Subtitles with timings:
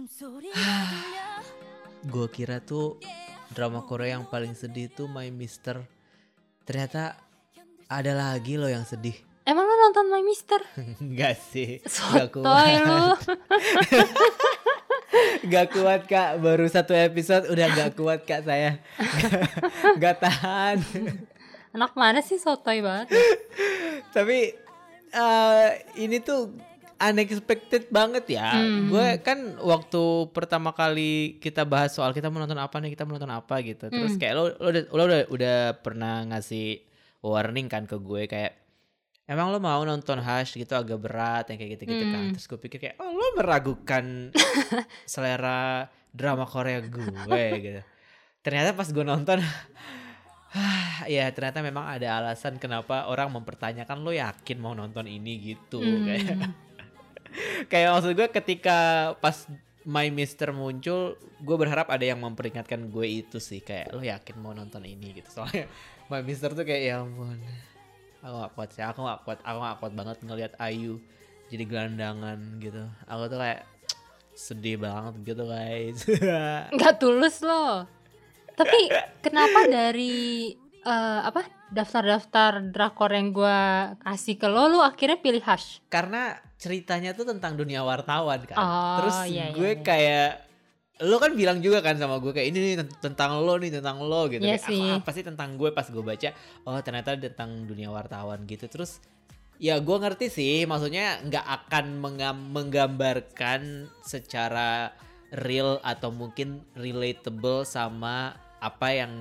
[2.12, 2.96] gue kira tuh
[3.52, 5.84] drama Korea yang paling sedih tuh My Mister.
[6.64, 7.20] Ternyata
[7.84, 9.12] ada lagi loh yang sedih.
[9.44, 10.56] Emang lo nonton My Mister?
[11.04, 11.84] Enggak sih.
[11.84, 13.04] Gak Sotoy kuat lu.
[15.52, 16.40] Gak kuat kak.
[16.40, 18.80] Baru satu episode udah gak kuat kak saya.
[20.02, 20.80] Gak tahan.
[21.76, 23.12] Anak mana sih sotoy banget?
[24.16, 24.54] Tapi
[25.12, 25.68] eh,
[26.00, 26.69] Ini tuh
[27.00, 28.88] Unexpected banget ya Hmm.
[28.88, 33.16] Gue kan waktu pertama kali kita bahas soal kita mau nonton apa nih Kita mau
[33.16, 34.20] nonton apa gitu Terus Hmm.
[34.20, 36.84] kayak lo, lo, udah, lo udah, udah pernah ngasih
[37.20, 38.52] warning kan ke gue Kayak
[39.24, 42.32] Emang lo mau nonton Hush gitu agak berat yang kayak gitu-gitu kan Hmm.
[42.32, 44.28] Terus gue pikir kayak Oh lo meragukan
[45.08, 47.80] selera drama Korea gue gitu
[48.40, 49.40] Ternyata pas gue nonton
[51.06, 56.04] Ya ternyata memang ada alasan kenapa orang mempertanyakan lo yakin mau nonton ini gitu Hmm.
[56.04, 56.36] Kayak
[57.70, 58.78] kayak maksud gue ketika
[59.18, 59.46] pas
[59.88, 63.64] My Mister muncul gue berharap ada yang memperingatkan gue itu sih.
[63.64, 65.16] Kayak lo yakin mau nonton ini?
[65.16, 65.28] gitu.
[65.40, 65.66] Soalnya
[66.12, 67.40] My Mister tuh kayak ya ampun
[68.20, 68.84] aku gak kuat sih.
[68.84, 71.00] Aku gak kuat aku gak kuat banget ngelihat Ayu
[71.48, 72.84] jadi gelandangan gitu.
[73.08, 73.62] Aku tuh kayak
[74.36, 75.98] sedih banget gitu guys.
[76.76, 77.84] Nggak tulus lo.
[78.54, 78.92] Tapi
[79.24, 83.58] kenapa dari eh, apa daftar-daftar drakor yang gua
[84.00, 85.80] kasih ke lo, lo akhirnya pilih Hush?
[85.86, 89.80] karena ceritanya tuh tentang dunia wartawan kan Oh, terus iya, iya, gue iya.
[89.80, 90.30] kayak
[91.00, 94.04] lo kan bilang juga kan sama gue kayak ini nih tent- tentang lo nih tentang
[94.04, 94.84] lo gitu Iya Kayak.
[94.84, 96.28] "Ah, apa sih tentang gue pas gue baca
[96.64, 99.00] oh ternyata tentang dunia wartawan gitu terus
[99.56, 101.84] ya gue ngerti sih maksudnya nggak akan
[102.52, 103.62] menggambarkan
[104.00, 104.92] secara
[105.32, 109.12] real atau mungkin relatable sama apa yang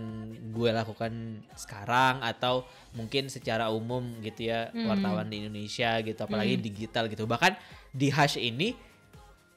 [0.51, 1.11] gue lakukan
[1.55, 4.85] sekarang atau mungkin secara umum gitu ya Hmm.
[4.85, 6.63] wartawan di Indonesia gitu apalagi Hmm.
[6.63, 7.55] digital gitu bahkan
[7.89, 8.75] di Hush ini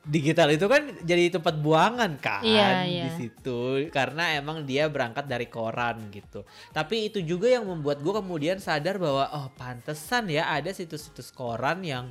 [0.02, 3.06] digital itu kan jadi tempat buangan kan Iya, di iya.
[3.14, 8.58] situ karena emang dia berangkat dari koran gitu tapi itu juga yang membuat gue kemudian
[8.58, 12.10] sadar bahwa oh pantesan ya ada situs-situs koran yang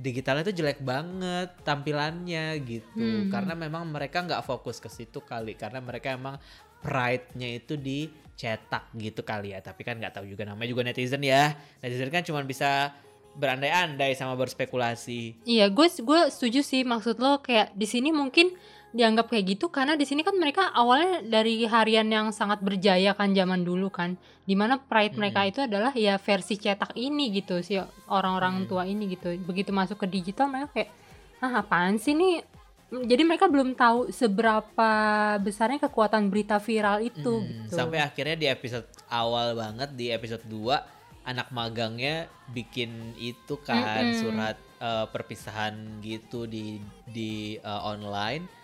[0.00, 2.88] digitalnya itu jelek banget tampilannya gitu.
[2.96, 3.28] Hmm.
[3.28, 5.54] karena memang mereka nggak fokus ke situ kali.
[5.54, 6.40] Karena mereka emang
[6.80, 9.60] pride-nya itu dicetak gitu kali ya.
[9.60, 11.52] Tapi kan nggak tahu juga namanya juga netizen ya.
[11.84, 12.96] Netizen kan cuma bisa
[13.36, 15.44] berandai-andai sama berspekulasi.
[15.46, 16.82] Iya, gue gue setuju sih.
[16.82, 18.50] Maksud lo kayak di sini mungkin
[18.90, 23.30] dianggap kayak gitu karena di sini kan mereka awalnya dari harian yang sangat berjaya kan
[23.30, 25.50] zaman dulu kan, di mana pride mereka Mm.
[25.54, 27.78] itu adalah ya versi cetak ini gitu si
[28.10, 28.66] orang-orang Mm.
[28.66, 29.30] tua ini gitu.
[29.46, 30.90] Begitu masuk ke digital mereka kayak
[31.38, 32.42] ah apaan sih nih?
[32.90, 34.90] Jadi mereka belum tahu seberapa
[35.38, 37.78] besarnya kekuatan berita viral itu Hmm, gitu.
[37.78, 40.82] Sampai akhirnya di episode awal banget di episode 2
[41.22, 44.18] anak magangnya bikin itu kan Mm-mm.
[44.18, 48.58] surat eh, perpisahan gitu di di eh, online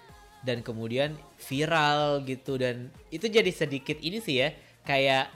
[0.47, 2.77] dan kemudian viral gitu dan
[3.11, 5.27] itu jadi sedikit ini sih ya kayak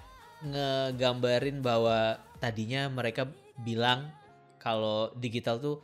[0.41, 1.98] ngegambarin bahwa
[2.38, 3.26] tadinya mereka
[3.59, 4.09] bilang
[4.56, 5.76] kalau digital tuh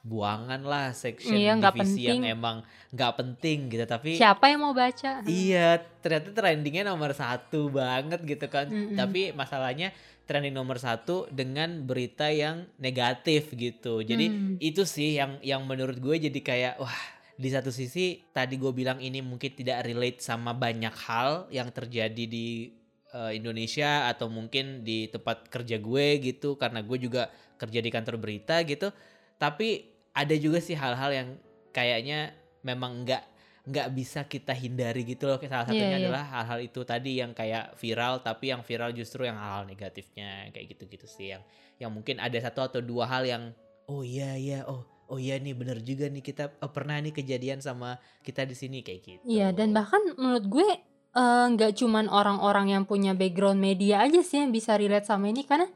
[0.00, 2.32] buangan lah section Iya, divisi yang penting.
[2.32, 2.56] emang
[2.88, 5.20] nggak penting gitu tapi Siapa yang mau baca?
[5.22, 5.68] Iya,
[6.00, 8.70] ternyata trendingnya nomor satu banget gitu kan.
[8.70, 8.96] Mm-mm.
[8.96, 9.92] Tapi masalahnya
[10.24, 14.00] trending nomor satu dengan berita yang negatif gitu.
[14.00, 14.56] Jadi Hmm.
[14.58, 16.98] itu sih yang yang menurut gue jadi kayak wah
[17.38, 22.26] di satu sisi tadi gue bilang ini mungkin tidak relate sama banyak hal yang terjadi
[22.26, 22.74] di
[23.14, 28.18] eh, Indonesia atau mungkin di tempat kerja gue gitu karena gue juga kerja di kantor
[28.18, 28.90] berita gitu.
[29.38, 31.28] Tapi ada juga sih hal-hal yang
[31.70, 32.34] kayaknya
[32.66, 33.22] memang nggak
[33.70, 35.38] nggak bisa kita hindari gitu loh.
[35.38, 36.02] Salah satunya Iya, iya.
[36.10, 40.74] adalah hal-hal itu tadi yang kayak viral tapi yang viral justru yang hal-hal negatifnya kayak
[40.74, 41.42] gitu-gitu sih yang
[41.78, 43.54] yang mungkin ada satu atau dua hal yang
[43.86, 47.64] oh iya iya oh oh iya nih bener juga nih kita oh, pernah nih kejadian
[47.64, 49.22] sama kita di sini kayak gitu.
[49.24, 50.68] Iya dan bahkan menurut gue
[51.16, 55.48] eh, nggak cuman orang-orang yang punya background media aja sih yang bisa relate sama ini
[55.48, 55.66] karena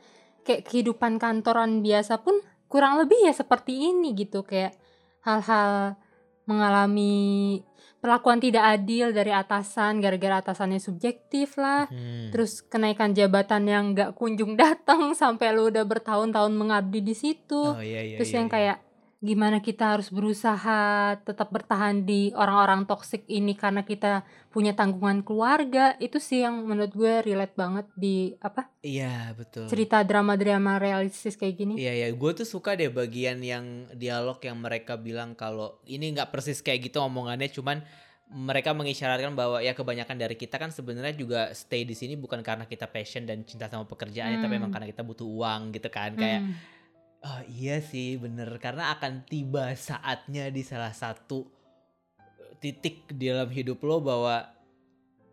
[0.45, 2.39] kayak kehidupan kantoran biasa pun
[2.69, 4.77] kurang lebih ya seperti ini gitu kayak
[5.23, 5.97] hal-hal
[6.49, 7.63] mengalami
[8.03, 12.35] perlakuan tidak adil dari atasan gara-gara atasannya subjektif lah Hmm.
[12.35, 17.79] terus kenaikan jabatan yang nggak kunjung datang sampai lu udah bertahun-tahun mengabdi di situ oh
[17.79, 18.17] iya iya.
[18.19, 18.55] Terus iya, yang iya.
[18.59, 18.77] kayak
[19.23, 25.95] gimana kita harus berusaha tetap bertahan di orang-orang toksik ini karena kita punya tanggungan keluarga
[26.03, 29.71] itu sih yang menurut gue relate banget di apa iya betul.
[29.71, 31.75] cerita drama-drama realistis kayak gini.
[31.79, 36.35] Iya ya, gue tuh suka deh bagian yang dialog yang mereka bilang kalau ini nggak
[36.35, 37.81] persis kayak gitu omongannya, cuman
[38.33, 42.65] mereka mengisyaratkan bahwa ya kebanyakan dari kita kan sebenarnya juga stay di sini bukan karena
[42.67, 44.57] kita passion dan cinta sama pekerjaannya, tapi Hmm.
[44.67, 46.55] memang karena kita butuh uang gitu kan, kayak Hmm.
[47.23, 48.51] Oh iya sih bener.
[48.59, 51.47] Karena akan tiba saatnya di salah satu
[52.63, 54.47] titik di dalam hidup lo bahwa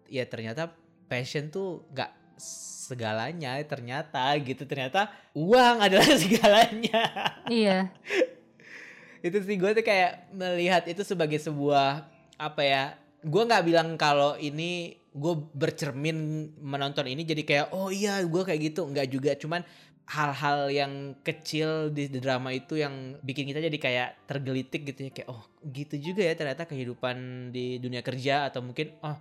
[0.10, 0.74] ya ternyata
[1.06, 4.66] passion tuh nggak segalanya ternyata gitu.
[4.66, 7.02] Ternyata uang adalah segalanya.
[7.50, 7.90] Iya.
[9.26, 12.08] itu sih gue tuh kayak melihat itu sebagai sebuah
[12.40, 12.84] apa ya
[13.20, 18.74] gue nggak bilang kalau ini gue bercermin menonton ini jadi kayak oh iya gue kayak
[18.74, 18.88] gitu.
[18.88, 19.32] Nggak juga.
[19.36, 19.62] Cuman
[20.10, 25.12] hal-hal yang kecil di drama itu yang bikin kita jadi kayak tergelitik gitu ya.
[25.14, 28.50] Kayak oh gitu juga ya ternyata kehidupan di dunia kerja.
[28.50, 29.18] Atau mungkin oh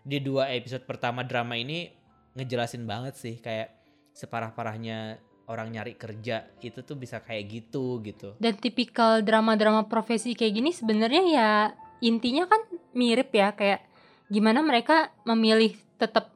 [0.00, 1.92] di dua episode pertama drama ini
[2.32, 3.76] ngejelasin banget sih kayak
[4.16, 5.20] separah-parahnya
[5.50, 8.32] orang nyari kerja itu tuh bisa kayak gitu gitu.
[8.40, 11.50] Dan tipikal drama-drama profesi kayak gini sebenarnya ya
[12.00, 12.64] intinya kan
[12.96, 13.84] mirip ya kayak
[14.32, 16.32] gimana mereka memilih tetap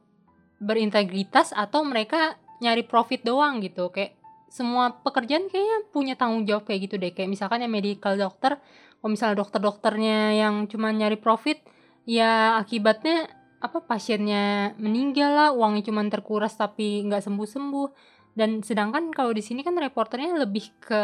[0.61, 3.91] berintegritas atau mereka nyari profit doang gitu.
[3.91, 4.15] Kayak
[4.51, 7.11] semua pekerjaan kayaknya punya tanggung jawab kayak gitu deh.
[7.11, 8.59] Kayak misalkan ya medical doctor
[9.01, 11.61] kalau misalnya dokter-dokternya yang cuma nyari profit
[12.09, 13.29] ya akibatnya
[13.61, 17.89] apa pasiennya meninggal lah uangnya cuma terkuras tapi nggak sembuh-sembuh.
[18.35, 21.01] Dan sedangkan kalau di sini kan reporternya lebih ke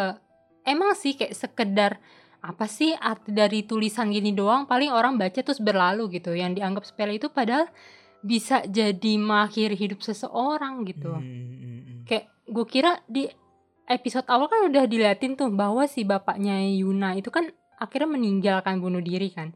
[0.67, 1.91] emang sih kayak sekedar
[2.41, 4.65] apa sih arti dari tulisan gini doang?
[4.65, 6.33] Paling orang baca terus berlalu gitu.
[6.33, 7.69] Yang dianggap sepele itu padahal
[8.21, 11.11] bisa jadi mengakhiri hidup seseorang gitu.
[11.13, 11.99] Hmm, hmm, hmm.
[12.05, 13.25] kayak gue kira di
[13.89, 17.49] episode awal kan udah diliatin tuh bahwa si bapaknya Yuna itu kan
[17.81, 19.51] akhirnya meninggalkan bunuh diri kan.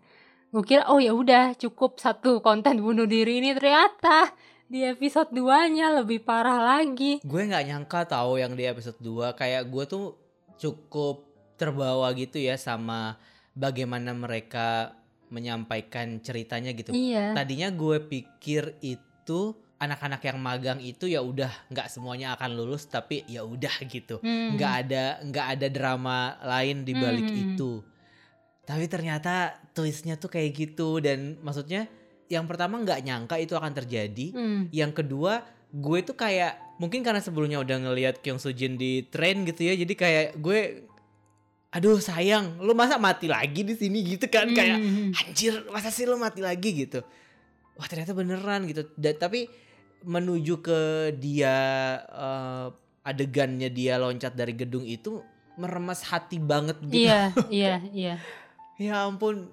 [0.49, 3.53] Gue kira oh ya udah cukup satu konten bunuh diri ini.
[3.53, 4.33] Ternyata
[4.65, 7.21] di episode 2 nya lebih parah lagi.
[7.21, 10.17] Gue nggak nyangka tahu yang di episode 2 kayak gue tuh
[10.57, 13.15] cukup terbawa gitu ya sama
[13.55, 14.91] bagaimana mereka
[15.35, 19.39] menyampaikan ceritanya gitu iya tadinya gue pikir itu
[19.75, 24.55] anak-anak yang magang itu ya udah nggak semuanya akan lulus tapi ya udah gitu Hmm.
[24.55, 27.39] nggak ada nggak ada drama lain di balik Hmm.
[27.51, 27.71] itu
[28.63, 31.85] tapi ternyata twistnya tuh kayak gitu dan maksudnya
[32.25, 34.61] yang pertama nggak nyangka itu akan terjadi Hmm.
[34.71, 39.43] yang kedua gue tuh kayak mungkin karena sebelumnya udah ngelihat Kyung Soo Jin di train
[39.43, 40.59] gitu ya jadi kayak gue
[41.75, 43.99] aduh sayang lu masa mati lagi di sini?
[44.01, 45.11] Gitu kan kayak Hmm.
[45.13, 46.71] anjir masa sih lu mati lagi?
[46.71, 47.03] Gitu.
[47.75, 48.87] Wah ternyata beneran gitu.
[48.95, 49.51] Dan, tapi
[50.01, 50.79] menuju ke
[51.17, 51.55] dia
[51.99, 52.67] eh,
[53.03, 55.19] adegannya dia loncat dari gedung itu
[55.55, 57.05] meremas hati banget gitu.
[57.05, 58.15] Iya iya iya.
[58.75, 59.51] Ya ampun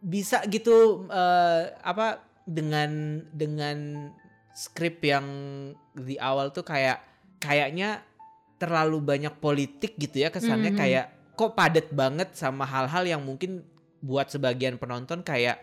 [0.00, 2.90] bisa gitu eh, apa dengan
[3.30, 4.08] dengan
[4.52, 5.24] skrip yang
[5.92, 7.00] di awal tuh kayak
[7.38, 8.00] kayaknya
[8.56, 10.78] terlalu banyak politik gitu ya kesannya Mhm.
[10.78, 13.64] kayak kok padat banget sama hal-hal yang mungkin
[14.02, 15.58] buat sebagian penonton kayak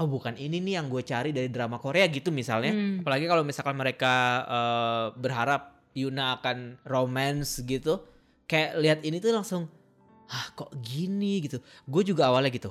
[0.00, 2.72] oh bukan ini nih yang gue cari dari drama Korea gitu misalnya.
[2.72, 3.04] Hmm.
[3.04, 4.14] apalagi kalau misalkan mereka
[4.48, 7.98] eh, berharap Yuna akan romance gitu
[8.46, 9.66] kayak lihat ini tuh langsung
[10.30, 11.42] ah kok gini?
[11.42, 11.58] gitu.
[11.90, 12.70] Gue juga awalnya gitu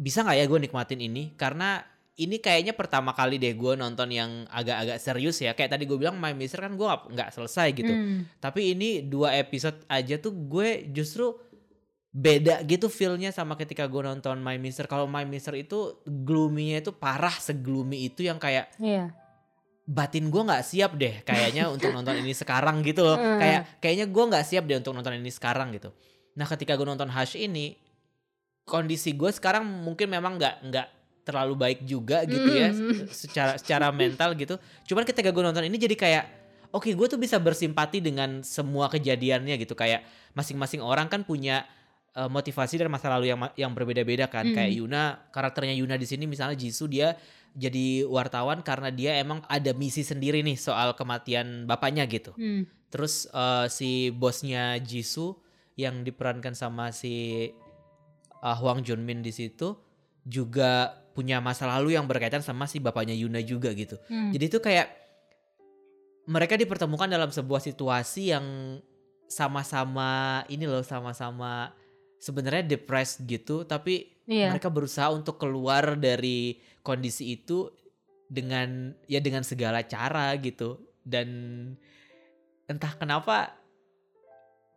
[0.00, 1.36] bisa nggak ya gue nikmatin ini?
[1.36, 1.84] Karena
[2.20, 5.56] ini kayaknya pertama kali deh gue nonton yang agak-agak serius ya.
[5.56, 7.92] Kayak tadi gue bilang My Mister kan gue nggak selesai gitu.
[7.92, 8.28] Hmm.
[8.36, 11.32] tapi ini dua episode aja tuh gue justru
[12.10, 14.84] beda gitu feelnya sama ketika gue nonton My Mister.
[14.84, 19.16] Kalau My Mister itu gloomy-nya itu parah segloomy itu yang kayak iya.
[19.88, 23.16] batin gue nggak siap deh kayaknya untuk nonton ini sekarang gitu loh.
[23.16, 23.40] Hmm.
[23.40, 25.88] kayak kayaknya gue nggak siap deh untuk nonton ini sekarang gitu.
[26.36, 27.80] Nah ketika gue nonton Hush ini
[28.68, 30.88] kondisi gue sekarang mungkin memang nggak nggak
[31.20, 33.06] terlalu baik juga gitu ya Hmm.
[33.08, 34.56] secara secara mental gitu
[34.86, 36.24] cuman ketika gue nonton ini jadi kayak
[36.70, 40.02] oke gue tuh bisa bersimpati dengan semua kejadiannya gitu kayak
[40.32, 41.66] masing-masing orang kan punya
[42.10, 44.54] eh, motivasi dan masa lalu yang yang berbeda-beda kan Hmm.
[44.54, 47.14] kayak Yuna karakternya Yuna di sini misalnya Jisoo dia
[47.50, 52.66] jadi wartawan karena dia emang ada misi sendiri nih soal kematian bapaknya gitu Hmm.
[52.88, 55.38] terus eh, si bosnya Jisoo
[55.76, 57.46] yang diperankan sama si
[58.40, 59.76] eh, Hwang Junmin di situ
[60.24, 63.98] juga punya masa lalu yang berkaitan sama si bapaknya Yuna juga gitu.
[64.08, 64.30] Hmm.
[64.30, 64.88] jadi itu kayak
[66.30, 68.78] mereka dipertemukan dalam sebuah situasi yang
[69.30, 71.74] sama-sama ini loh sama-sama
[72.20, 74.52] sebenarnya depressed gitu tapi iya.
[74.52, 77.70] mereka berusaha untuk keluar dari kondisi itu
[78.30, 80.78] dengan ya dengan segala cara gitu.
[81.02, 81.28] Dan
[82.70, 83.58] entah kenapa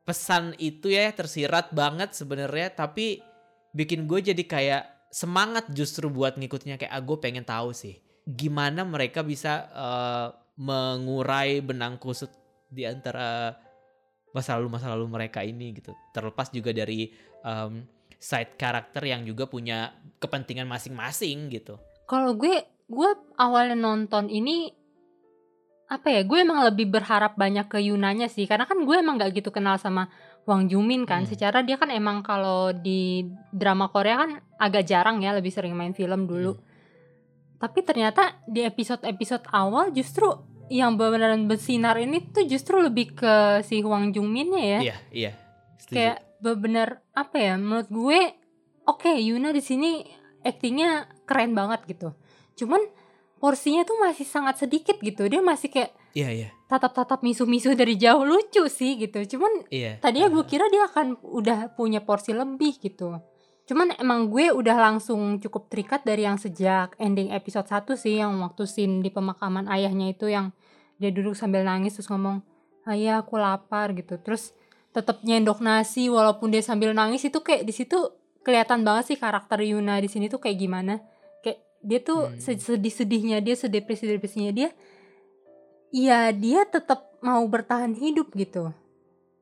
[0.03, 3.21] pesan itu ya tersirat banget sebenarnya tapi
[3.71, 4.83] bikin gue jadi kayak
[5.13, 10.27] semangat justru buat ngikutnya kayak ah gue pengen tahu sih gimana mereka bisa eh,
[10.57, 12.33] mengurai benang kusut
[12.73, 13.53] di antara
[14.33, 17.13] masa lalu masa lalu mereka ini gitu terlepas juga dari
[17.45, 17.85] em,
[18.17, 21.77] side karakter yang juga punya kepentingan masing-masing gitu
[22.09, 24.71] Kalau gue, gue awalnya nonton ini
[25.87, 26.21] apa ya?
[26.25, 29.77] Gue emang lebih berharap banyak ke Yunanya sih, karena kan gue emang gak gitu kenal
[29.77, 30.09] sama
[30.43, 31.23] Wang Jumin kan.
[31.23, 31.31] Hmm.
[31.31, 35.95] Secara dia kan emang kalau di drama Korea kan agak jarang ya, lebih sering main
[35.95, 36.55] film dulu.
[36.55, 36.63] Hmm.
[37.63, 40.27] Tapi ternyata di episode-episode awal justru
[40.67, 44.79] yang beneran bersinar ini tuh justru lebih ke si Hwang Jungminnya ya.
[44.79, 45.31] Iya, iya.
[45.79, 45.95] Setuju.
[45.95, 47.55] Kayak bener apa ya?
[47.55, 48.19] Menurut gue
[48.83, 50.03] oke Yuna di sini
[50.43, 52.11] aktingnya keren banget gitu.
[52.59, 52.83] Cuman
[53.39, 55.27] porsinya tuh masih sangat sedikit gitu.
[55.27, 56.49] Dia masih kayak Iya, iya.
[56.69, 59.37] tatap-tatap misuh-misuh dari jauh lucu sih gitu.
[59.37, 60.01] Cuman Iya.
[60.01, 63.13] tadinya gue kira dia akan udah punya porsi lebih gitu.
[63.65, 68.33] Cuman emang gue udah langsung cukup terikat dari yang sejak ending episode 1 sih yang
[68.41, 70.49] waktu scene di pemakaman ayahnya itu yang
[70.97, 72.41] dia duduk sambil nangis terus ngomong,
[72.85, 74.17] "Ayah, aku lapar." gitu.
[74.17, 74.51] Terus
[74.93, 77.97] tetap nyendok nasi walaupun dia sambil nangis itu kayak di situ
[78.41, 80.99] kelihatan banget sih karakter Yuna di sini tuh kayak gimana.
[81.41, 82.37] Kayak dia tuh Hmm.
[82.37, 84.69] sedih-sedihnya dia, sedepresi-depresinya dia
[85.93, 88.73] Iya dia tetap mau bertahan hidup gitu.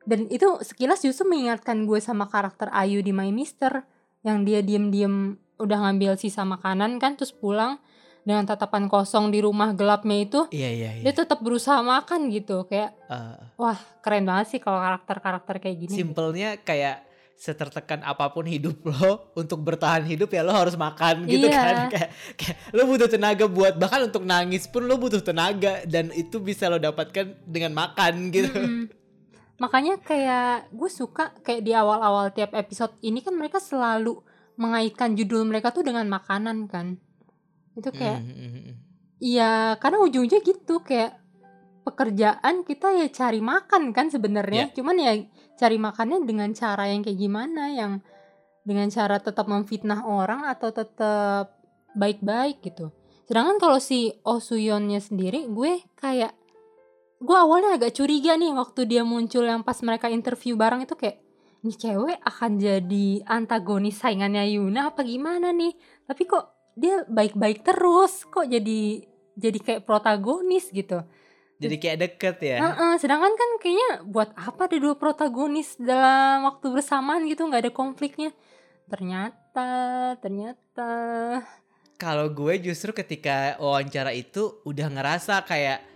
[0.04, 3.88] Dan itu sekilas justru mengingatkan gue sama karakter Ayu di My Mister
[4.22, 7.80] yang dia diem-diem udah ngambil sisa makanan kan terus pulang
[8.22, 11.04] dengan tatapan kosong di rumah gelapnya itu Iya, iya, iya.
[11.10, 15.96] dia tetap berusaha makan gitu kayak Eh, wah keren banget sih kalau karakter-karakter kayak gini.
[15.96, 17.06] Simpelnya kayak
[17.42, 21.58] setertekan apa pun hidup lo untuk bertahan hidup ya lo harus makan gitu Iya.
[21.58, 26.14] kan kayak, kayak lo butuh tenaga buat bahkan untuk nangis pun lo butuh tenaga dan
[26.14, 28.86] itu bisa lo dapatkan dengan makan gitu Mm-mm.
[29.58, 34.22] makanya kayak gue suka kayak di awal-awal tiap episode ini kan mereka selalu
[34.54, 37.02] mengaitkan judul mereka tuh dengan makanan kan
[37.74, 38.76] itu kayak Mm, mm, mm.
[39.22, 41.21] Iya, karena ujungnya gitu kayak
[41.82, 44.70] pekerjaan kita ya cari makan kan sebenarnya.
[44.76, 45.14] Cuman ya
[45.58, 48.02] cari makannya dengan cara yang kayak gimana yang
[48.62, 51.58] dengan cara tetap memfitnah orang atau tetap
[51.98, 52.94] baik-baik gitu.
[53.26, 56.36] Sedangkan kalau si Oh Suyonnya sendiri gue kayak
[57.22, 61.22] gue awalnya agak curiga nih waktu dia muncul yang pas mereka interview bareng itu kayak
[61.62, 65.78] ini cewek akan jadi antagonis saingannya Yuna apa gimana nih
[66.10, 69.06] tapi kok dia baik-baik terus kok jadi
[69.38, 71.06] jadi kayak protagonis gitu
[71.62, 76.74] jadi kayak deket ya Heeh, sedangkan kan kayaknya buat apa ada dua protagonis dalam waktu
[76.74, 78.34] bersamaan gitu nggak ada konfliknya
[78.90, 79.70] ternyata
[80.20, 80.90] ternyata
[82.02, 85.92] kalau gue justru ketika wawancara itu udah ngerasa kayak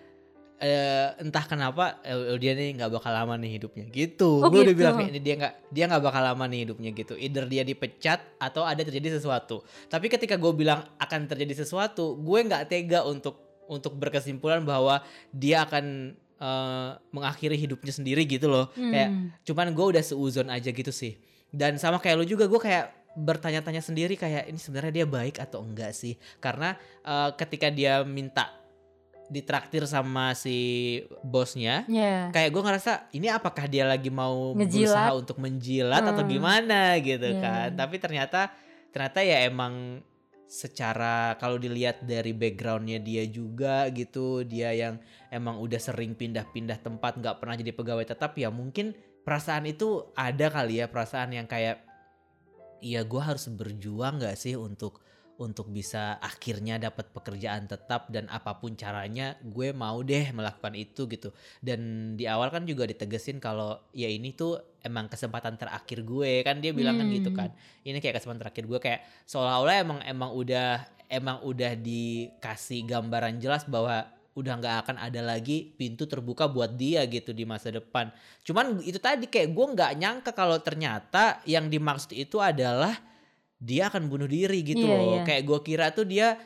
[0.61, 4.39] eh, entah kenapa eh, dia nih nggak bakal lama nih hidupnya gitu.
[4.39, 4.81] Oh, gue udah gitu.
[4.85, 7.13] bilang kayak ini dia nggak dia nggak bakal lama nih hidupnya gitu.
[7.19, 9.65] Either dia dipecat atau ada terjadi sesuatu.
[9.91, 15.61] Tapi ketika gue bilang akan terjadi sesuatu, gue nggak tega untuk untuk berkesimpulan bahwa dia
[15.61, 18.67] akan eh, mengakhiri hidupnya sendiri gitu loh.
[18.69, 19.31] Kayak Hmm.
[19.41, 21.15] cuman gue udah seuzon aja gitu sih
[21.47, 25.63] dan sama kayak lu juga gue kayak bertanya-tanya sendiri kayak ini sebenarnya dia baik atau
[25.63, 28.51] enggak sih karena eh, ketika dia minta
[29.25, 30.57] ditraktir sama si
[31.23, 34.91] bosnya ya kayak gue ngerasa ini apakah dia lagi mau Ngejilat.
[34.91, 36.29] berusaha untuk menjilat atau Hmm.
[36.29, 37.39] gimana gitu Iya.
[37.39, 38.51] kan tapi ternyata
[38.91, 40.03] ternyata ya emang
[40.45, 45.01] secara kalau dilihat dari backgroundnya dia juga gitu dia yang
[45.33, 48.93] emang udah sering pindah-pindah tempat nggak pernah jadi pegawai tetap ya mungkin
[49.25, 51.81] perasaan itu ada kali ya perasaan yang kayak
[52.81, 55.04] iya gue harus berjuang nggak sih untuk
[55.37, 61.07] untuk bisa akhirnya dapat pekerjaan tetap dan apa pun caranya gue mau deh melakukan itu
[61.11, 61.29] gitu.
[61.59, 66.61] Dan di awal kan juga ditegesin kalau ya ini tuh emang kesempatan terakhir gue kan
[66.63, 67.39] dia bilang kan gitu Hmm.
[67.45, 67.49] kan.
[67.83, 73.67] Ini kayak kesempatan terakhir gue kayak seolah-olah emang emang udah emang udah dikasih gambaran jelas
[73.67, 78.11] bahwa udah nggak akan ada lagi pintu terbuka buat dia gitu di masa depan.
[78.43, 82.99] Cuman itu tadi kayak gue nggak nyangka kalau ternyata yang dimaksud itu adalah
[83.65, 85.23] dia akan bunuh diri gitu Iya, loh iya.
[85.25, 86.37] kayak gue kira tuh dia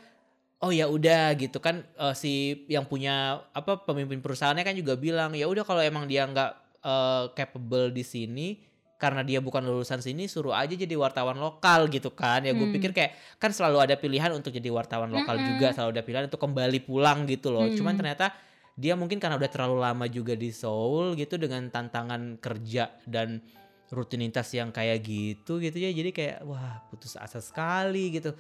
[0.59, 2.31] oh ya udah gitu kan eh, si
[2.67, 7.23] yang punya apa pemimpin perusahaannya kan juga bilang ya udah kalau emang dia nggak eh,
[7.33, 8.47] capable di sini
[8.95, 12.75] karena dia bukan lulusan sini suruh aja jadi wartawan lokal gitu kan ya gue Hmm.
[12.75, 15.49] pikir kayak kan selalu ada pilihan untuk jadi wartawan lokal Mm-mm.
[15.49, 17.99] juga selalu ada pilihan untuk kembali pulang gitu loh cuman Hmm.
[17.99, 18.25] ternyata
[18.75, 23.39] dia mungkin karena udah terlalu lama juga di Seoul gitu dengan tantangan kerja dan
[23.89, 28.33] rutinitas yang kayak gitu gitu ya jadi kayak wah putus asa sekali gitu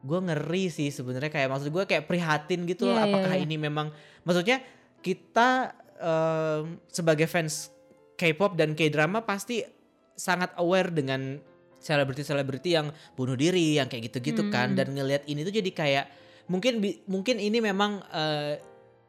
[0.00, 3.42] gue ngeri sih sebenarnya kayak maksud gue kayak prihatin gitu loh Iya, iya, apakah iya.
[3.42, 3.88] ini memang
[4.22, 4.60] maksudnya
[5.00, 7.72] kita em, sebagai fans
[8.16, 9.64] K-pop dan K-drama pasti
[10.12, 11.36] sangat aware dengan
[11.76, 14.78] selebriti-selebriti yang bunuh diri yang kayak gitu-gitu kan Hmm.
[14.78, 16.04] dan ngelihat ini tuh jadi kayak
[16.48, 18.60] mungkin mungkin ini memang eh,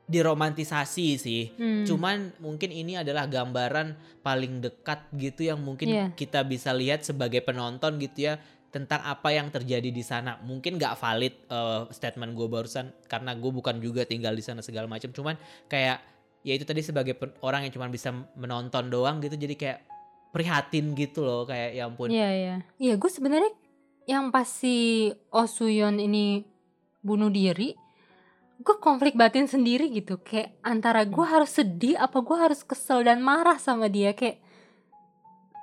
[0.07, 1.83] diromantisasi sih Hmm.
[1.83, 6.05] Cuman mungkin ini adalah gambaran paling dekat gitu yang mungkin Iya.
[6.15, 10.39] kita bisa lihat sebagai penonton gitu ya tentang apa yang terjadi di sana.
[10.43, 14.87] Mungkin nggak valid eh, statement gue barusan karena gue bukan juga tinggal di sana segala
[14.87, 15.11] macam.
[15.11, 15.35] Cuman
[15.67, 15.99] kayak
[16.43, 19.79] ya itu tadi sebagai orang yang cuma bisa menonton doang gitu jadi kayak
[20.31, 22.07] prihatin gitu loh kayak ya ampun.
[22.07, 22.55] Iya iya.
[22.79, 23.51] Iya gue sebenarnya
[24.07, 26.47] yang pas si Oh Suyon ini
[27.03, 27.75] bunuh diri,
[28.57, 30.17] gue konflik batin sendiri gitu.
[30.21, 34.41] Kayak antara gue harus sedih apa gue harus kesel dan marah sama dia kayak.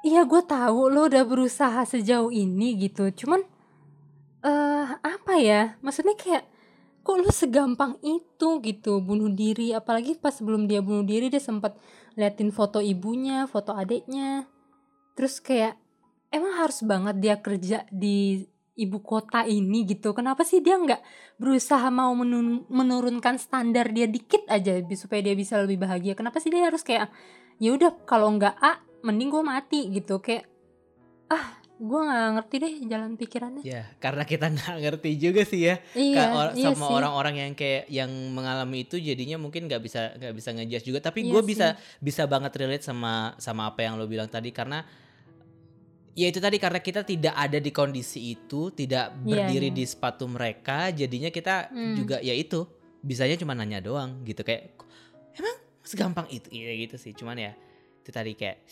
[0.04, 3.08] Iya gue tahu lo udah berusaha sejauh ini gitu.
[3.12, 3.40] Cuman
[4.44, 5.80] eh apa ya?
[5.80, 6.44] Maksudnya kayak
[7.04, 11.76] kok lu segampang itu gitu bunuh diri apalagi pas sebelum dia bunuh diri dia sempat
[12.16, 14.48] liatin foto ibunya foto adiknya
[15.12, 15.76] terus kayak
[16.32, 20.98] emang harus banget dia kerja di ibu kota ini gitu kenapa sih dia nggak
[21.38, 26.14] berusaha mau menun- menurunkan standar dia dikit aja supaya dia bisa lebih bahagia?
[26.14, 27.10] Kenapa sih dia harus kayak
[27.58, 30.18] ya udah kalau nggak A mending gue mati gitu?
[30.18, 30.50] Kayak
[31.30, 33.62] ah gue nggak ngerti deh jalan pikirannya.
[33.66, 35.78] Ya, karena kita nggak ngerti juga sih ya.
[35.94, 40.34] iya or- iya sama orang-orang yang kayak yang mengalami itu jadinya mungkin nggak bisa nggak
[40.34, 40.98] bisa ngejudge juga.
[41.02, 41.66] Tapi Iya gue bisa
[41.98, 44.50] bisa banget relate sama sama apa yang lo bilang tadi.
[44.50, 44.82] Karena
[46.14, 49.76] ya itu tadi karena kita tidak ada di kondisi itu, tidak Iya, berdiri iya.
[49.76, 51.94] di sepatu mereka, jadinya kita Hmm.
[51.94, 52.64] juga ya itu
[52.98, 54.40] bisanya cuma nanya doang gitu.
[54.40, 54.78] Kayak
[55.34, 56.48] emang segampang itu?
[56.48, 57.12] Ya gitu sih.
[57.12, 57.52] Cuman ya
[58.00, 58.62] itu tadi kayak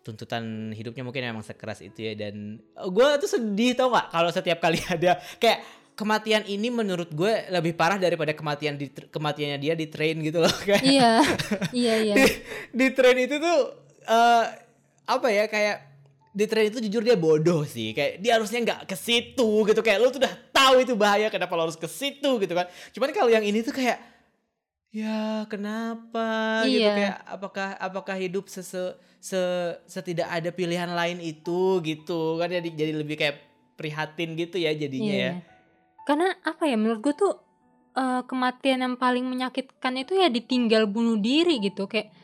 [0.00, 2.12] tuntutan hidupnya mungkin memang sekeras itu ya.
[2.14, 4.06] Dan gue tuh sedih tau nggak?
[4.12, 5.60] Kalau setiap kali ada kayak
[5.96, 10.54] kematian ini menurut gue lebih parah daripada kematian di kematiannya dia di train gitu loh
[10.68, 10.84] kayak.
[10.84, 11.12] Iya.
[11.72, 12.14] Iya iya.
[12.18, 12.24] Di,
[12.70, 13.58] di train itu tuh
[14.04, 14.44] eh
[15.04, 15.89] apa ya kayak
[16.30, 17.90] di train itu jujur dia bodoh sih.
[17.90, 19.80] Kayak dia harusnya nggak ke situ gitu.
[19.82, 22.70] Kayak lu tuh udah tahu itu bahaya kenapa lo harus ke situ gitu kan.
[22.94, 23.98] Cuman kalau yang ini tuh kayak
[24.90, 26.62] ya kenapa?
[26.66, 26.82] gitu.
[26.82, 26.94] Iya.
[26.94, 29.40] kayak apakah apakah hidup sese se
[29.90, 31.82] setidak ada pilihan lain itu?
[31.82, 32.38] gitu.
[32.38, 33.36] Kan jadi jadi lebih kayak
[33.74, 35.32] prihatin gitu ya jadinya Iya, ya.
[36.06, 37.34] Karena apa ya menurut gue tuh
[37.98, 41.90] eh, kematian yang paling menyakitkan itu ya ditinggal bunuh diri gitu.
[41.90, 42.14] Kayak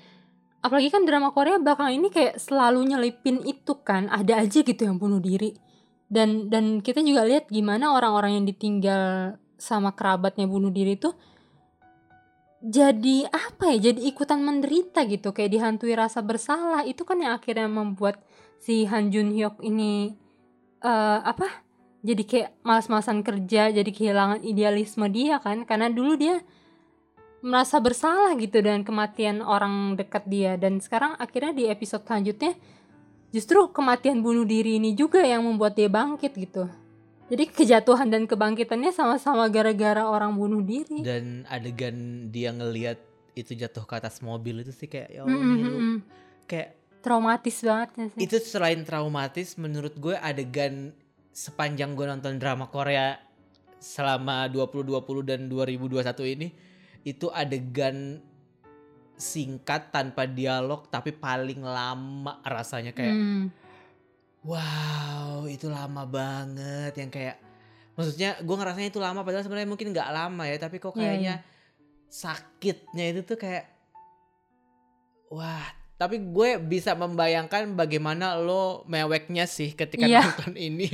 [0.67, 4.99] apalagi kan drama Korea bakal ini kayak selalu nyelipin itu kan ada aja gitu yang
[4.99, 5.55] bunuh diri.
[6.07, 11.17] Dan dan kita juga lihat gimana orang-orang yang ditinggal sama kerabatnya bunuh diri tuh
[12.67, 15.31] jadi apa ya jadi ikutan menderita gitu.
[15.31, 18.19] Kayak dihantui rasa bersalah itu kan yang akhirnya membuat
[18.59, 20.15] si Han Jun Hyuk ini
[20.83, 21.63] eh apa
[22.07, 25.63] jadi kayak malas-malasan kerja jadi kehilangan idealisme dia kan.
[25.63, 26.43] Karena dulu dia
[27.41, 32.57] merasa bersalah gitu dengan kematian orang dekat dia dan sekarang akhirnya di episode selanjutnya
[33.31, 36.67] justru kematian bunuh diri ini juga yang membuat dia bangkit gitu
[37.27, 42.99] jadi kejatuhan dan kebangkitannya sama-sama gara-gara orang bunuh diri dan adegan dia ngelihat
[43.37, 45.71] itu jatuh ke atas mobil itu sih kayak ya Allah Mm, mm, ngilu.
[45.71, 45.99] mm, mm.
[46.49, 46.69] kayak
[47.05, 50.91] traumatis banget ya sih itu selain traumatis menurut gue adegan
[51.31, 53.21] sepanjang gue nonton drama Korea
[53.77, 56.01] selama 2020 dan 2021
[56.33, 56.49] ini
[57.07, 58.19] itu adegan
[59.15, 63.45] singkat tanpa dialog tapi paling lama rasanya kayak Hmm.
[64.43, 67.39] wow itu lama banget yang kayak
[67.95, 71.35] maksudnya gue ngerasanya itu lama padahal sebenarnya mungkin nggak lama ya tapi kok Iya, kayaknya
[72.07, 73.65] sakitnya itu tuh kayak
[75.29, 75.65] wah
[75.97, 80.21] tapi gue bisa membayangkan bagaimana lo meweknya sih ketika Iya.
[80.23, 80.93] nonton ini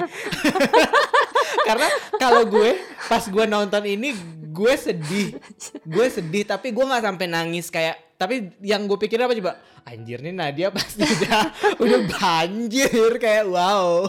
[1.68, 4.14] karena kalau gue pas gue nonton ini
[4.52, 5.40] gue sedih.
[5.88, 9.58] Gue sedih tapi gue nggak sampai nangis kayak tapi yang gue pikir apa coba?
[9.82, 11.42] Anjir nih Nadia pasti udah
[11.80, 14.06] udah banjir kayak wow.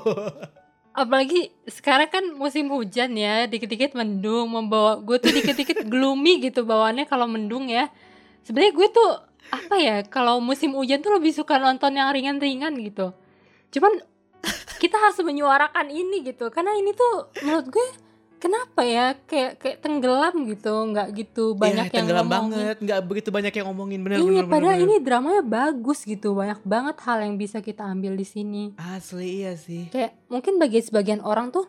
[0.93, 7.09] Apalagi sekarang kan musim hujan ya dikit-dikit mendung membawa gue tuh dikit-dikit gloomy gitu bawaannya
[7.09, 7.89] kalau mendung ya.
[8.45, 9.11] Sebenarnya gue tuh
[9.49, 13.15] apa ya kalau musim hujan tuh lebih suka nonton yang ringan-ringan gitu.
[13.73, 13.97] Cuman
[14.83, 17.87] kita harus menyuarakan ini gitu karena ini tuh menurut gue
[18.43, 22.51] kenapa ya kayak kayak tenggelam gitu nggak gitu banyak Iya, yang tenggelam ngomongin.
[22.53, 24.85] banget nggak begitu banyak yang ngomongin bener iya bener, padahal bener.
[24.85, 29.55] ini dramanya bagus gitu banyak banget hal yang bisa kita ambil di sini asli iya
[29.55, 31.63] sih kayak mungkin bagi sebagian orang tuh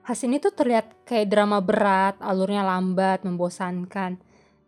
[0.00, 4.16] khas ini tuh terlihat kayak drama berat, alurnya lambat, membosankan.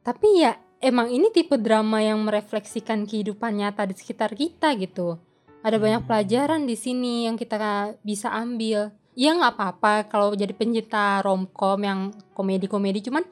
[0.00, 5.16] Tapi ya emang ini tipe drama yang merefleksikan kehidupan nyata di sekitar kita gitu.
[5.60, 6.06] Ada banyak Hmm.
[6.06, 7.56] pelajaran di sini yang kita
[8.02, 8.92] bisa ambil.
[9.14, 12.00] Ya nggak apa-apa kalau jadi pencinta romcom yang
[12.32, 13.24] komedi-komedi, cuman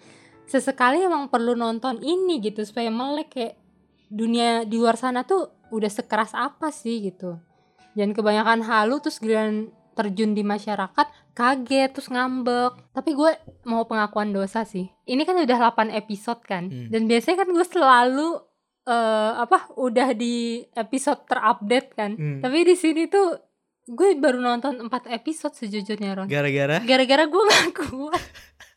[0.45, 3.55] sesekali emang perlu nonton ini gitu supaya melek kayak
[4.07, 7.39] dunia di luar sana tuh udah sekeras apa sih gitu.
[7.93, 13.33] Jangan kebanyakan halu terus giliran terjun di masyarakat kaget terus ngambek tapi gue
[13.65, 16.89] mau pengakuan dosa sih ini kan udah 8 episode kan Hmm.
[16.89, 18.29] dan biasanya kan gue selalu
[18.87, 22.39] eh apa udah di episode terupdate kan Hmm.
[22.41, 23.35] tapi di sini tuh
[23.91, 28.23] gue baru nonton 4 episode sejujurnya Ron gara-gara gara-gara gue gak kuat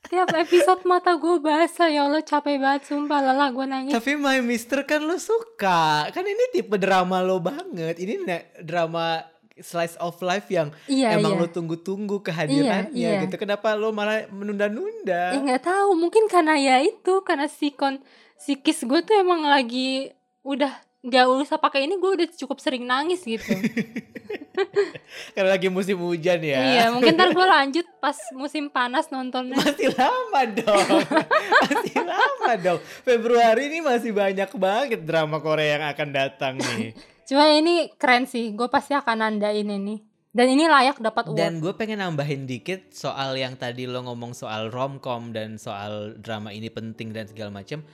[0.04, 3.94] Tiap episode mata gue basah ya Allah capek banget sumpah lelah gue nangis.
[3.98, 6.06] Tapi My Mister kan lo suka.
[6.12, 7.98] Kan ini tipe drama lo banget.
[7.98, 8.22] Ini
[8.62, 9.24] drama
[9.58, 11.42] slice of life yang Iya emang iya.
[11.42, 13.22] lo tunggu-tunggu kehadirannya Iya, iya.
[13.26, 13.42] gitu.
[13.42, 15.34] Kenapa lo malah Ya menunda-nunda?
[15.34, 17.98] nggak tahu mungkin karena ya itu karena si kon
[18.38, 23.24] psikis gue tuh emang lagi udah nggak usah pakai ini gue udah cukup sering nangis
[23.24, 23.50] gitu.
[25.36, 26.62] Karena lagi musim hujan ya.
[26.62, 29.58] Iya mungkin ntar gue lanjut pas musim panas nontonnya.
[29.58, 30.88] Masih lama dong.
[31.70, 32.80] masih lama dong.
[33.02, 36.94] Februari ini masih banyak banget drama Korea yang akan datang nih.
[37.30, 40.02] Cuma ini keren sih gue pasti akan nandain ini.
[40.34, 41.38] Dan ini layak dapat award.
[41.38, 46.50] Dan gue pengen nambahin dikit soal yang tadi lo ngomong soal romcom dan soal drama
[46.50, 47.86] ini penting dan segala macem.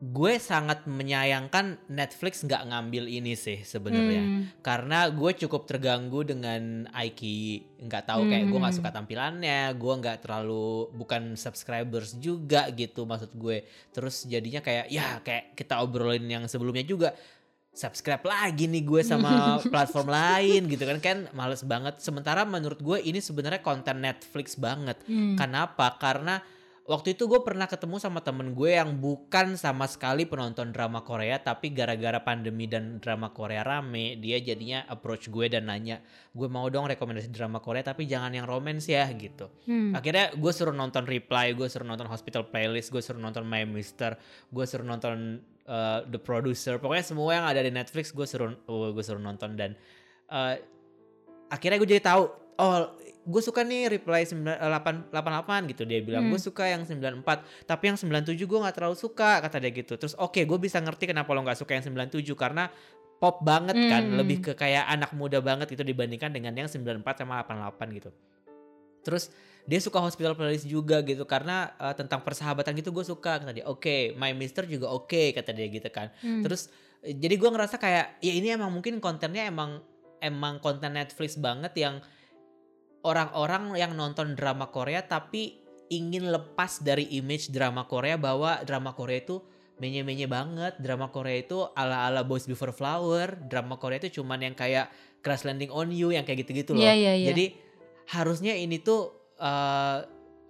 [0.00, 4.24] Gue sangat menyayangkan Netflix nggak ngambil ini sih sebenarnya.
[4.24, 4.42] Hmm.
[4.64, 7.60] Karena gue cukup terganggu dengan Aiki.
[7.84, 8.80] Nggak tahu kayak gue nggak Hmm.
[8.80, 9.60] suka tampilannya.
[9.76, 13.60] Gue nggak terlalu bukan subscribers juga gitu maksud gue.
[13.92, 17.12] Terus jadinya kayak ya kayak kita obrolin yang sebelumnya juga
[17.70, 19.30] subscribe lagi nih gue sama
[19.72, 24.98] platform lain gitu kan kan males banget sementara menurut gue ini sebenarnya konten Netflix banget
[25.06, 25.38] Hmm.
[25.38, 26.42] kenapa karena
[26.90, 31.38] waktu itu gue pernah ketemu sama temen gue yang bukan sama sekali penonton drama Korea
[31.38, 36.02] tapi gara-gara pandemi dan drama Korea rame dia jadinya approach gue dan nanya
[36.34, 39.94] gue mau dong rekomendasi drama Korea tapi jangan yang romance ya gitu Hmm.
[39.94, 44.18] akhirnya gue suruh nonton Reply gue suruh nonton Hospital Playlist gue suruh nonton My Mister
[44.50, 45.38] gue suruh nonton
[45.70, 49.54] uh, The Producer pokoknya semua yang ada di Netflix gue suruh oh, gue suruh nonton
[49.54, 49.78] dan
[50.26, 50.58] uh,
[51.54, 56.32] akhirnya gue jadi tahu oh gue suka nih Reply 88 gitu dia bilang Hmm.
[56.32, 57.24] gue suka yang 94
[57.64, 61.04] tapi yang 97 gue nggak terlalu suka kata dia gitu terus oke gue bisa ngerti
[61.06, 62.68] kenapa lo nggak suka yang 97 karena
[63.16, 64.16] pop banget kan Hmm.
[64.16, 68.10] lebih ke kayak anak muda banget gitu dibandingkan dengan yang 94 sama 88 gitu
[69.00, 69.28] terus
[69.62, 73.64] dia suka hospital playlist juga gitu karena uh, tentang persahabatan gitu gue suka kata dia
[73.64, 76.40] oke my mister juga oke kata dia gitu kan Hmm.
[76.40, 79.84] terus eh, jadi gue ngerasa kayak ya ini emang mungkin kontennya emang
[80.20, 82.00] emang konten Netflix banget yang
[83.06, 85.60] orang-orang yang nonton drama Korea tapi
[85.90, 89.42] ingin lepas dari image drama Korea bahwa drama Korea itu
[89.80, 94.92] menye-menye banget drama Korea itu ala-ala Boys Before Flower drama Korea itu cuman yang kayak
[95.24, 97.26] Crash Landing on You yang kayak gitu-gitu loh Iya iya iya.
[97.32, 97.44] jadi
[98.10, 99.98] harusnya ini tuh eh,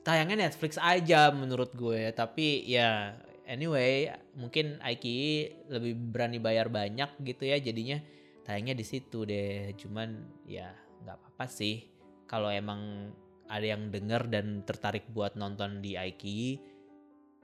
[0.02, 2.10] tayangnya Netflix aja menurut gue.
[2.16, 8.00] Tapi ya anyway mungkin Aiki lebih berani bayar banyak gitu ya jadinya
[8.44, 9.76] tayangnya di situ deh.
[9.76, 10.72] Cuman ya
[11.04, 11.89] nggak apa-apa sih
[12.31, 13.11] kalau emang
[13.51, 16.62] ada yang denger dan tertarik buat nonton di Aiki.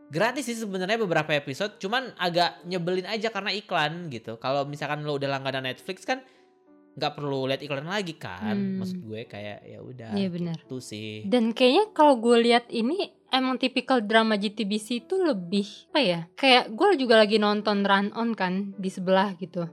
[0.07, 4.39] Gratis sih sebenarnya beberapa episode, cuman agak nyebelin aja karena iklan gitu.
[4.39, 6.23] Kalau misalkan lo udah langganan Netflix kan
[6.97, 8.55] nggak perlu lihat iklan lagi kan.
[8.55, 8.79] Hmm.
[8.79, 10.57] Maksud gue kayak ya udah Iya benar.
[10.63, 11.27] itu sih.
[11.27, 16.21] Dan kayaknya kalau gue lihat ini emang tipikal drama GTBC itu lebih apa ya?
[16.39, 19.67] Kayak gue juga lagi nonton Run On kan di sebelah gitu.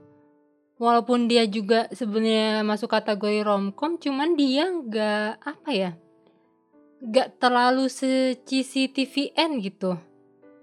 [0.74, 5.90] Walaupun dia juga sebenarnya masuk kategori romcom, cuman dia nggak apa ya?
[6.98, 9.94] Nggak terlalu secisi TVN gitu.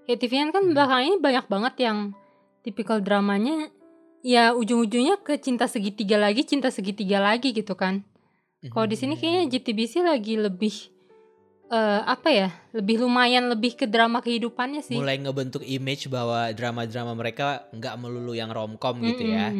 [0.04, 0.74] Kayak TVN kan Hmm.
[0.76, 1.98] belakangan ini banyak banget yang
[2.60, 3.72] tipikal dramanya
[4.20, 8.04] ya ujung-ujungnya ke cinta segitiga lagi, cinta segitiga lagi gitu kan.
[8.62, 10.92] Kalau di sini kayaknya JTBC lagi lebih
[11.72, 12.48] eh apa ya?
[12.76, 14.94] Lebih lumayan lebih ke drama kehidupannya sih.
[14.94, 19.50] mulai ngebentuk image bahwa drama-drama mereka nggak melulu yang romcom gitu ya.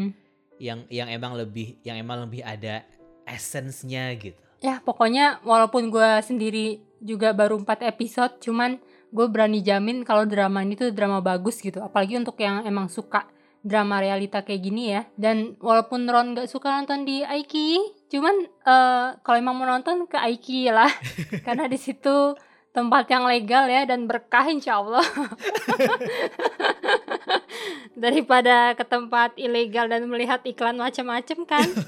[0.62, 2.86] Yang yang emang lebih yang emang lebih ada
[3.26, 4.38] essence-nya gitu.
[4.62, 8.78] Ya pokoknya walaupun gue sendiri juga baru 4 episode, cuman
[9.10, 11.82] gue berani jamin kalau drama ini tuh drama bagus gitu.
[11.82, 13.26] Apalagi untuk yang emang suka
[13.62, 15.02] drama realita kayak gini ya.
[15.18, 17.78] Dan walaupun Ron gak suka nonton di Aiki,
[18.10, 20.90] cuman eh, kalau emang mau nonton ke Aiki lah,
[21.46, 22.38] karena di situ
[22.72, 25.04] tempat yang legal ya dan berkah insya Allah.
[27.92, 31.68] Daripada ke tempat ilegal dan melihat iklan macam-macam kan.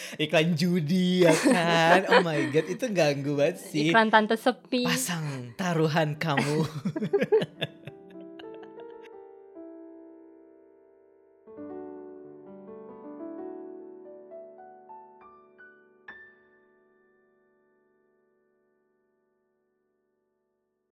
[0.22, 2.08] Iklan judi ya kan.
[2.10, 3.90] Oh my god, itu ganggu banget sih.
[3.90, 4.86] Iklan tante sepi.
[4.86, 6.64] Pasang taruhan kamu.